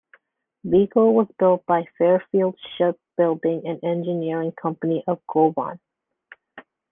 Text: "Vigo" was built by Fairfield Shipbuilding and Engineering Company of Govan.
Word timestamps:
"Vigo" 0.63 1.11
was 1.11 1.27
built 1.37 1.63
by 1.67 1.85
Fairfield 1.99 2.59
Shipbuilding 2.75 3.67
and 3.67 3.83
Engineering 3.83 4.51
Company 4.51 5.03
of 5.05 5.19
Govan. 5.31 5.79